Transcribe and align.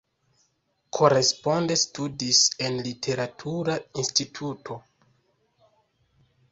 Koresponde 0.97 1.77
studis 1.81 2.41
en 2.69 2.81
Literatura 2.89 3.79
Instituto. 4.05 4.83